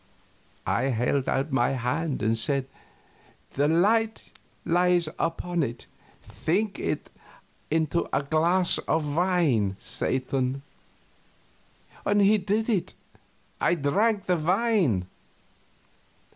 [0.65, 2.65] I held out my hand and said,
[3.53, 4.31] "The light
[4.65, 5.85] lies upon it;
[6.23, 7.11] think it
[7.69, 10.63] into a glass of wine, Satan."
[12.11, 12.95] He did it.
[13.59, 15.05] I drank the wine.